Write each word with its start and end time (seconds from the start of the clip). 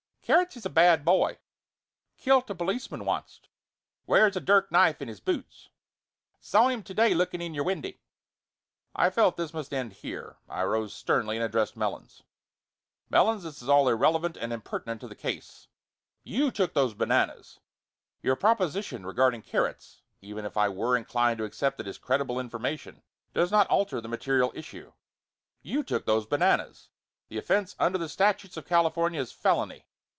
"Carrots 0.23 0.55
is 0.55 0.65
a 0.65 0.69
bad 0.69 1.03
boy. 1.03 1.39
Killed 2.15 2.49
a 2.49 2.55
policeman 2.55 3.01
onct. 3.05 3.49
Wears 4.07 4.37
a 4.37 4.39
dirk 4.39 4.71
knife 4.71 5.01
in 5.01 5.09
his 5.09 5.19
boots. 5.19 5.67
Saw 6.39 6.69
him 6.69 6.83
to 6.83 6.93
day 6.93 7.13
looking 7.13 7.41
in 7.41 7.53
your 7.53 7.65
windy." 7.65 7.99
I 8.95 9.09
felt 9.09 9.35
that 9.35 9.43
this 9.43 9.53
must 9.53 9.73
end 9.73 9.91
here. 9.91 10.37
I 10.47 10.63
rose 10.63 10.93
sternly 10.93 11.35
and 11.35 11.43
addressed 11.43 11.75
Melons. 11.75 12.23
"Melons, 13.09 13.43
this 13.43 13.61
is 13.61 13.67
all 13.67 13.89
irrelevant 13.89 14.37
and 14.37 14.53
impertinent 14.53 15.01
to 15.01 15.09
the 15.09 15.17
case. 15.17 15.67
You 16.23 16.49
took 16.49 16.73
those 16.73 16.93
bananas. 16.93 17.59
Your 18.23 18.37
proposition 18.37 19.05
regarding 19.05 19.41
Carrots, 19.41 20.01
even 20.21 20.45
if 20.45 20.55
I 20.55 20.69
were 20.69 20.95
inclined 20.95 21.39
to 21.39 21.43
accept 21.43 21.81
it 21.81 21.87
as 21.87 21.97
credible 21.97 22.39
information, 22.39 23.01
does 23.33 23.51
not 23.51 23.67
alter 23.67 23.99
the 23.99 24.07
material 24.07 24.53
issue. 24.55 24.93
You 25.61 25.83
took 25.83 26.05
those 26.05 26.25
bananas. 26.25 26.87
The 27.27 27.37
offense 27.37 27.75
under 27.79 27.97
the 27.97 28.07
statutes 28.07 28.55
of 28.55 28.65
California 28.65 29.19
is 29.19 29.33
felony. 29.33 29.87